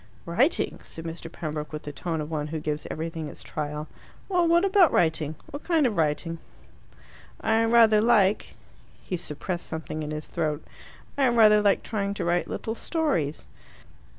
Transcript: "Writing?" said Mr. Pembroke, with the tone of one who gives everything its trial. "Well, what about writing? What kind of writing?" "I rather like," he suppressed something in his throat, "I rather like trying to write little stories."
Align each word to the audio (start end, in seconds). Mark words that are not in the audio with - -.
"Writing?" 0.25 0.79
said 0.81 1.05
Mr. 1.05 1.31
Pembroke, 1.31 1.71
with 1.71 1.83
the 1.83 1.91
tone 1.91 2.21
of 2.21 2.31
one 2.31 2.47
who 2.47 2.59
gives 2.59 2.87
everything 2.89 3.27
its 3.27 3.43
trial. 3.43 3.87
"Well, 4.29 4.47
what 4.47 4.65
about 4.65 4.91
writing? 4.91 5.35
What 5.51 5.63
kind 5.63 5.85
of 5.85 5.95
writing?" 5.95 6.39
"I 7.39 7.63
rather 7.65 8.01
like," 8.01 8.55
he 9.03 9.15
suppressed 9.15 9.67
something 9.67 10.01
in 10.01 10.09
his 10.09 10.27
throat, 10.27 10.65
"I 11.19 11.27
rather 11.27 11.61
like 11.61 11.83
trying 11.83 12.15
to 12.15 12.25
write 12.25 12.47
little 12.47 12.73
stories." 12.73 13.45